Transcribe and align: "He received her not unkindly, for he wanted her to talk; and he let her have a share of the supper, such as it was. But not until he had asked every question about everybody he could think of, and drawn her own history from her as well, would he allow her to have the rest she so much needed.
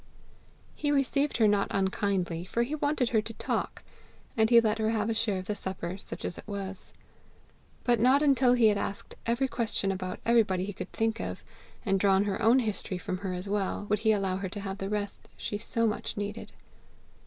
"He 0.73 0.89
received 0.91 1.37
her 1.37 1.47
not 1.47 1.67
unkindly, 1.69 2.43
for 2.45 2.63
he 2.63 2.73
wanted 2.73 3.09
her 3.09 3.21
to 3.21 3.33
talk; 3.35 3.83
and 4.35 4.49
he 4.49 4.59
let 4.59 4.79
her 4.79 4.89
have 4.89 5.11
a 5.11 5.13
share 5.13 5.37
of 5.37 5.45
the 5.45 5.53
supper, 5.53 5.95
such 5.99 6.25
as 6.25 6.39
it 6.39 6.47
was. 6.47 6.93
But 7.83 7.99
not 7.99 8.23
until 8.23 8.53
he 8.53 8.69
had 8.69 8.79
asked 8.79 9.13
every 9.27 9.47
question 9.47 9.91
about 9.91 10.19
everybody 10.25 10.65
he 10.65 10.73
could 10.73 10.91
think 10.91 11.19
of, 11.19 11.43
and 11.85 11.99
drawn 11.99 12.23
her 12.23 12.41
own 12.41 12.57
history 12.57 12.97
from 12.97 13.19
her 13.19 13.35
as 13.35 13.47
well, 13.47 13.85
would 13.89 13.99
he 13.99 14.11
allow 14.11 14.37
her 14.37 14.49
to 14.49 14.61
have 14.61 14.79
the 14.79 14.89
rest 14.89 15.27
she 15.37 15.59
so 15.59 15.85
much 15.85 16.17
needed. 16.17 16.51